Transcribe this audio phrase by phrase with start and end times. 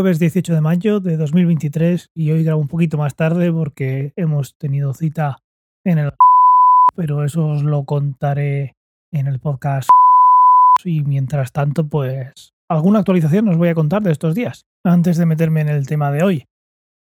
[0.00, 4.56] jueves 18 de mayo de 2023 y hoy grabo un poquito más tarde porque hemos
[4.56, 5.36] tenido cita
[5.84, 6.12] en el...
[6.96, 8.76] pero eso os lo contaré
[9.12, 9.90] en el podcast
[10.86, 15.26] y mientras tanto pues alguna actualización os voy a contar de estos días antes de
[15.26, 16.46] meterme en el tema de hoy.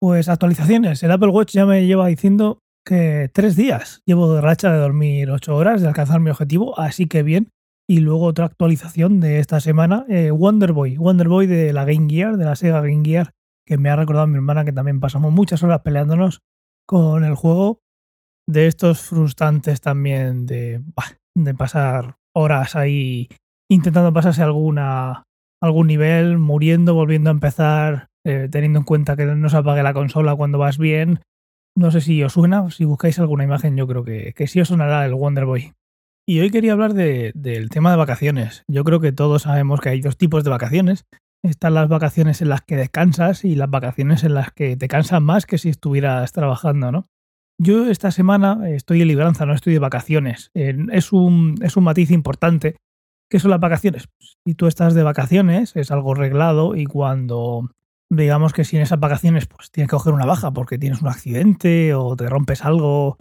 [0.00, 4.72] Pues actualizaciones, el Apple Watch ya me lleva diciendo que tres días llevo de racha
[4.72, 7.50] de dormir ocho horas, de alcanzar mi objetivo, así que bien.
[7.90, 12.44] Y luego otra actualización de esta semana, eh, Wonder Boy, de la Game Gear, de
[12.44, 13.32] la Sega Game Gear,
[13.66, 16.40] que me ha recordado mi hermana que también pasamos muchas horas peleándonos
[16.86, 17.80] con el juego.
[18.46, 20.82] De estos frustrantes también de,
[21.34, 23.28] de pasar horas ahí
[23.70, 25.24] intentando pasarse alguna,
[25.62, 29.94] algún nivel, muriendo, volviendo a empezar, eh, teniendo en cuenta que no se apague la
[29.94, 31.20] consola cuando vas bien.
[31.76, 34.68] No sé si os suena, si buscáis alguna imagen, yo creo que, que sí os
[34.68, 35.72] sonará el Wonder Boy.
[36.28, 38.62] Y hoy quería hablar del tema de vacaciones.
[38.68, 41.06] Yo creo que todos sabemos que hay dos tipos de vacaciones.
[41.42, 45.24] Están las vacaciones en las que descansas y las vacaciones en las que te cansan
[45.24, 47.08] más que si estuvieras trabajando, ¿no?
[47.58, 50.50] Yo esta semana estoy en libranza, no estoy de vacaciones.
[50.52, 52.76] Es un, es un matiz importante.
[53.30, 54.10] ¿Qué son las vacaciones?
[54.46, 57.70] Si tú estás de vacaciones, es algo reglado y cuando
[58.12, 61.08] digamos que si en esas vacaciones pues tienes que coger una baja porque tienes un
[61.08, 63.16] accidente o te rompes algo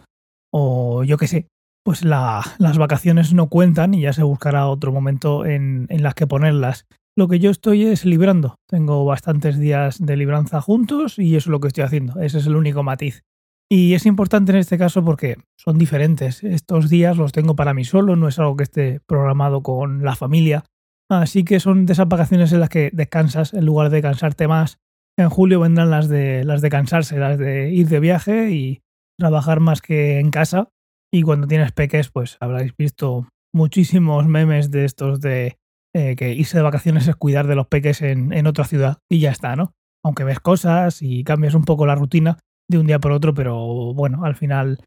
[0.52, 1.48] o yo qué sé,
[1.84, 6.26] pues las vacaciones no cuentan y ya se buscará otro momento en, en las que
[6.26, 6.86] ponerlas.
[7.16, 8.56] Lo que yo estoy es librando.
[8.68, 12.20] Tengo bastantes días de libranza juntos y eso es lo que estoy haciendo.
[12.20, 13.24] Ese es el único matiz.
[13.70, 16.42] Y es importante en este caso porque son diferentes.
[16.42, 20.16] Estos días los tengo para mí solo, no es algo que esté programado con la
[20.16, 20.64] familia.
[21.10, 24.78] Así que son de esas vacaciones en las que descansas en lugar de cansarte más.
[25.18, 28.80] En julio vendrán las de las de cansarse, las de ir de viaje y
[29.18, 30.68] trabajar más que en casa.
[31.12, 35.56] Y cuando tienes peques, pues habréis visto muchísimos memes de estos de
[35.94, 39.20] eh, que irse de vacaciones es cuidar de los peques en, en, otra ciudad y
[39.20, 39.72] ya está, ¿no?
[40.04, 42.38] Aunque ves cosas y cambias un poco la rutina
[42.70, 44.80] de un día por otro, pero bueno, al final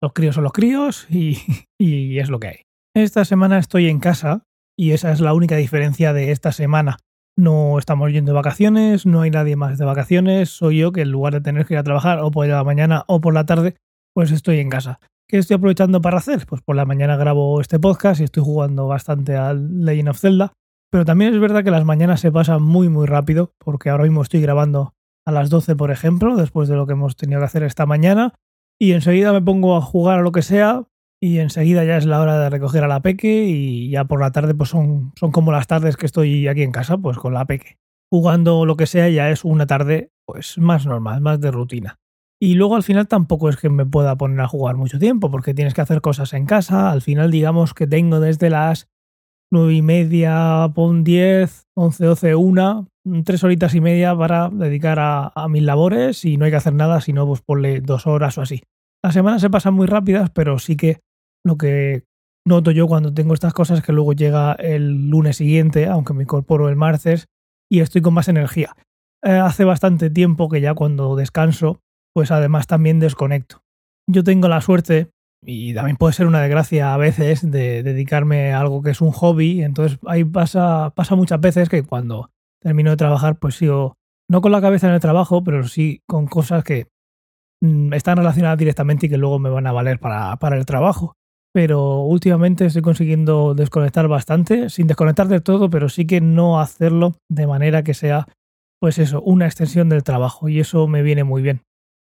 [0.00, 1.38] los críos son los críos y,
[1.80, 2.62] y es lo que hay.
[2.94, 4.44] Esta semana estoy en casa
[4.78, 6.98] y esa es la única diferencia de esta semana.
[7.36, 11.10] No estamos yendo de vacaciones, no hay nadie más de vacaciones, soy yo que en
[11.10, 13.76] lugar de tener que ir a trabajar o por la mañana o por la tarde,
[14.14, 15.00] pues estoy en casa.
[15.28, 16.46] ¿Qué estoy aprovechando para hacer?
[16.46, 20.52] Pues por la mañana grabo este podcast y estoy jugando bastante al Legend of Zelda.
[20.88, 24.22] Pero también es verdad que las mañanas se pasan muy muy rápido, porque ahora mismo
[24.22, 24.94] estoy grabando
[25.26, 28.34] a las 12, por ejemplo, después de lo que hemos tenido que hacer esta mañana.
[28.80, 30.84] Y enseguida me pongo a jugar a lo que sea.
[31.20, 33.46] Y enseguida ya es la hora de recoger a la peque.
[33.46, 36.70] Y ya por la tarde, pues son, son como las tardes que estoy aquí en
[36.70, 37.78] casa, pues con la peque.
[38.12, 41.98] Jugando lo que sea ya es una tarde, pues más normal, más de rutina.
[42.40, 45.54] Y luego al final tampoco es que me pueda poner a jugar mucho tiempo, porque
[45.54, 46.90] tienes que hacer cosas en casa.
[46.90, 48.88] Al final, digamos que tengo desde las
[49.50, 52.86] nueve y media, pon 10, 11, 12, una,
[53.24, 56.74] tres horitas y media para dedicar a, a, mis labores y no hay que hacer
[56.74, 58.62] nada, sino pues ponle dos horas o así.
[59.02, 61.00] Las semanas se pasan muy rápidas, pero sí que
[61.44, 62.04] lo que
[62.44, 66.24] noto yo cuando tengo estas cosas es que luego llega el lunes siguiente, aunque me
[66.24, 67.28] incorporo el martes,
[67.70, 68.74] y estoy con más energía.
[69.22, 71.80] Eh, hace bastante tiempo que ya cuando descanso
[72.16, 73.62] pues además también desconecto.
[74.10, 75.10] Yo tengo la suerte,
[75.44, 79.10] y también puede ser una desgracia a veces, de dedicarme a algo que es un
[79.10, 83.96] hobby, entonces ahí pasa, pasa muchas veces que cuando termino de trabajar, pues sigo,
[84.30, 86.86] no con la cabeza en el trabajo, pero sí con cosas que
[87.60, 91.16] mm, están relacionadas directamente y que luego me van a valer para, para el trabajo.
[91.52, 97.18] Pero últimamente estoy consiguiendo desconectar bastante, sin desconectar del todo, pero sí que no hacerlo
[97.28, 98.26] de manera que sea,
[98.80, 100.48] pues eso, una extensión del trabajo.
[100.48, 101.60] Y eso me viene muy bien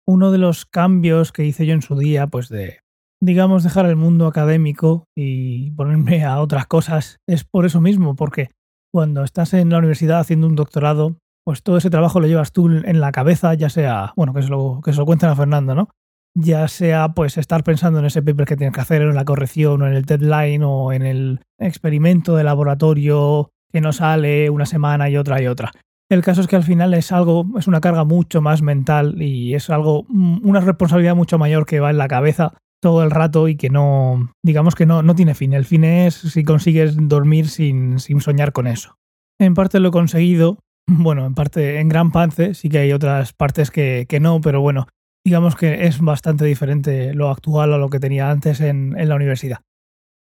[0.07, 2.79] uno de los cambios que hice yo en su día, pues de,
[3.22, 8.50] digamos, dejar el mundo académico y ponerme a otras cosas, es por eso mismo, porque
[8.94, 12.67] cuando estás en la universidad haciendo un doctorado, pues todo ese trabajo lo llevas tú
[12.67, 15.75] en la cabeza, ya sea, bueno, que se lo, que se lo cuenten a Fernando,
[15.75, 15.90] ¿no?
[16.35, 19.81] Ya sea pues estar pensando en ese paper que tienes que hacer, en la corrección,
[19.81, 25.09] o en el deadline, o en el experimento de laboratorio que no sale una semana
[25.09, 25.72] y otra y otra.
[26.09, 29.53] El caso es que al final es algo, es una carga mucho más mental y
[29.55, 33.47] es algo, mm, una responsabilidad mucho mayor que va en la cabeza todo el rato
[33.47, 35.53] y que no, digamos que no, no tiene fin.
[35.53, 38.95] El fin es si consigues dormir sin, sin soñar con eso.
[39.39, 43.33] En parte lo he conseguido, bueno, en parte, en gran parte, sí que hay otras
[43.33, 44.87] partes que, que no, pero bueno,
[45.25, 49.15] digamos que es bastante diferente lo actual a lo que tenía antes en, en la
[49.15, 49.59] universidad.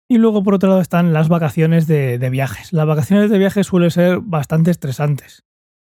[0.08, 2.72] Y luego, por otro lado, están las vacaciones de, de, viajes.
[2.72, 5.45] Las vacaciones de viajes suelen ser bastante estresantes.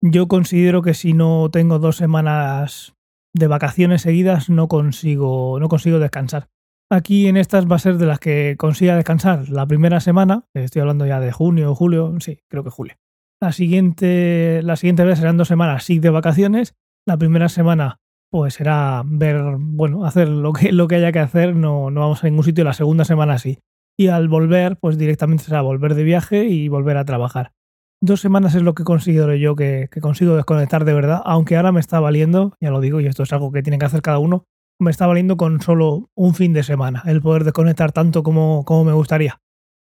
[0.03, 2.95] Yo considero que si no tengo dos semanas
[3.35, 6.49] de vacaciones seguidas no consigo, no consigo descansar.
[6.91, 10.81] Aquí en estas va a ser de las que consiga descansar la primera semana, estoy
[10.81, 12.97] hablando ya de junio o julio, sí, creo que julio.
[13.43, 16.75] La siguiente, la siguiente vez serán dos semanas sí de vacaciones.
[17.07, 18.01] La primera semana
[18.31, 22.23] pues será ver, bueno, hacer lo que, lo que haya que hacer, no, no vamos
[22.23, 22.65] a ningún sitio.
[22.65, 23.59] La segunda semana sí.
[23.99, 27.53] Y al volver, pues directamente será volver de viaje y volver a trabajar.
[28.03, 31.81] Dos semanas es lo que considero yo que, consigo desconectar de verdad, aunque ahora me
[31.81, 34.47] está valiendo, ya lo digo, y esto es algo que tiene que hacer cada uno,
[34.79, 38.85] me está valiendo con solo un fin de semana, el poder desconectar tanto como, como
[38.85, 39.43] me gustaría.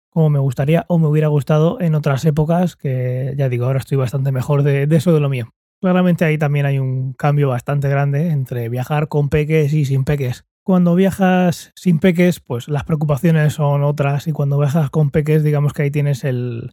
[0.09, 3.97] Como me gustaría o me hubiera gustado en otras épocas, que ya digo, ahora estoy
[3.97, 5.53] bastante mejor de eso de lo mío.
[5.81, 10.45] Claramente ahí también hay un cambio bastante grande entre viajar con peques y sin peques.
[10.63, 15.73] Cuando viajas sin peques, pues las preocupaciones son otras y cuando viajas con peques, digamos
[15.73, 16.71] que ahí tienes el,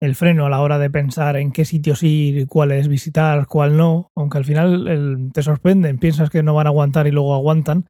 [0.00, 4.10] el freno a la hora de pensar en qué sitios ir, cuáles visitar, cuál no,
[4.16, 7.86] aunque al final te sorprenden, piensas que no van a aguantar y luego aguantan,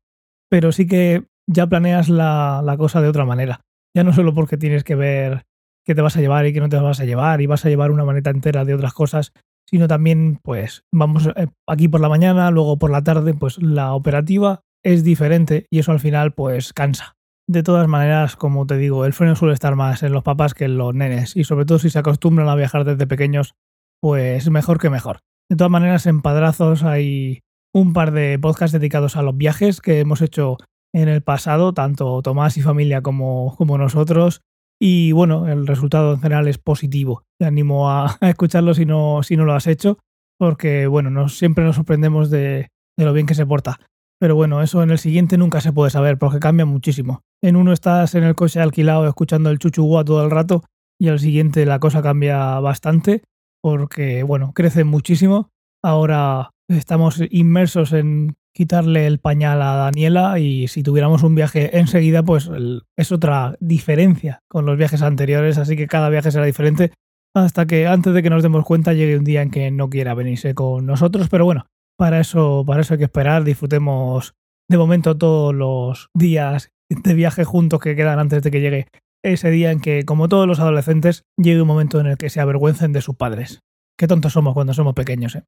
[0.49, 3.61] pero sí que ya planeas la, la, cosa de otra manera.
[3.97, 5.45] Ya no solo porque tienes que ver
[5.85, 7.69] qué te vas a llevar y qué no te vas a llevar y vas a
[7.69, 9.33] llevar una maneta entera de otras cosas,
[9.69, 13.95] sino también pues vamos eh, aquí por la mañana, luego por la tarde, pues la
[13.95, 17.17] operativa es diferente y eso al final pues cansa.
[17.47, 20.65] De todas maneras, como te digo, el freno suele estar más en los papás que
[20.65, 23.55] en los nenes y sobre todo si se acostumbran a viajar desde pequeños,
[24.01, 25.21] pues mejor que mejor.
[25.51, 27.43] De todas maneras, en Padrazos hay
[27.75, 30.57] un par de podcasts dedicados a los viajes que hemos hecho
[30.95, 34.41] en el pasado, tanto Tomás y familia como, como nosotros.
[34.81, 37.25] Y bueno, el resultado en general es positivo.
[37.39, 39.99] Te animo a, escucharlo si no, si no lo has hecho,
[40.39, 43.81] porque bueno, siempre nos sorprendemos de, de lo bien que se porta.
[44.21, 47.23] Pero bueno, eso en el siguiente nunca se puede saber porque cambia muchísimo.
[47.43, 50.65] En uno estás en el coche alquilado escuchando el chuchuguá todo el rato
[50.99, 53.23] y al siguiente la cosa cambia bastante
[53.63, 55.51] porque, bueno, crece muchísimo.
[55.83, 62.23] Ahora estamos inmersos en quitarle el pañal a Daniela y si tuviéramos un viaje enseguida,
[62.23, 62.49] pues
[62.97, 66.93] es otra diferencia con los viajes anteriores, así que cada viaje será diferente
[67.35, 70.15] hasta que antes de que nos demos cuenta llegue un día en que no quiera
[70.15, 73.45] venirse con nosotros, pero bueno, para eso, para eso hay que esperar.
[73.45, 74.35] Disfrutemos
[74.69, 78.87] de momento todos los días de viaje juntos que quedan antes de que llegue
[79.25, 82.41] ese día en que, como todos los adolescentes, llegue un momento en el que se
[82.41, 83.61] avergüencen de sus padres.
[83.99, 85.45] Qué tontos somos cuando somos pequeños, ¿eh?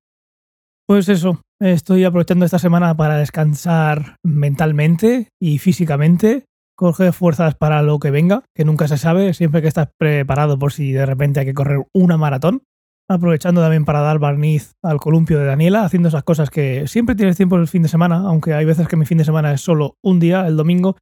[0.89, 6.45] Pues eso, estoy aprovechando esta semana para descansar mentalmente y físicamente,
[6.77, 10.73] coger fuerzas para lo que venga, que nunca se sabe, siempre que estás preparado por
[10.73, 12.63] si de repente hay que correr una maratón
[13.09, 17.37] aprovechando también para dar barniz al columpio de Daniela, haciendo esas cosas que siempre tienes
[17.37, 19.97] tiempo el fin de semana, aunque hay veces que mi fin de semana es solo
[20.03, 20.97] un día, el domingo,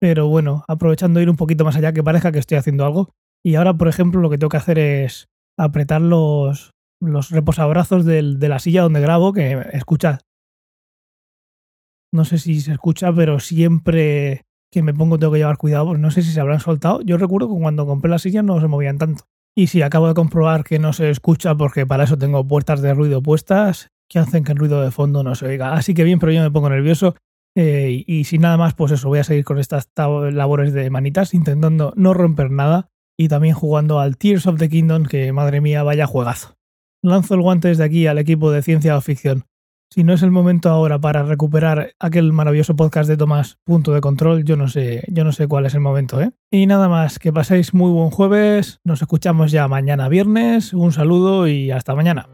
[0.00, 3.10] pero bueno, aprovechando ir un poquito más allá, que parezca que estoy haciendo algo.
[3.44, 5.26] Y ahora, por ejemplo, lo que tengo que hacer es
[5.58, 6.70] apretar los,
[7.02, 10.20] los reposabrazos del, de la silla donde grabo, que escucha.
[12.12, 14.42] No sé si se escucha, pero siempre
[14.72, 17.02] que me pongo tengo que llevar cuidado, porque no sé si se habrán soltado.
[17.02, 19.24] Yo recuerdo que cuando compré la silla no se movían tanto.
[19.56, 22.94] Y sí, acabo de comprobar que no se escucha porque para eso tengo puertas de
[22.94, 25.72] ruido puestas que hacen que el ruido de fondo no se oiga.
[25.72, 27.14] Así que bien, pero yo me pongo nervioso.
[27.56, 31.34] Eh, y, sin nada más, pues eso, voy a seguir con estas labores de manitas,
[31.34, 32.88] intentando no romper nada
[33.18, 36.56] y también jugando al Tears of the Kingdom, que madre mía, vaya juegazo.
[37.02, 39.44] Lanzo el guante desde aquí al equipo de ciencia o ficción.
[39.92, 44.00] Si no es el momento ahora para recuperar aquel maravilloso podcast de Tomás, punto de
[44.00, 46.30] control, yo no sé, yo no sé cuál es el momento, ¿eh?
[46.48, 51.48] Y nada más, que paséis muy buen jueves, nos escuchamos ya mañana viernes, un saludo
[51.48, 52.28] y hasta mañana.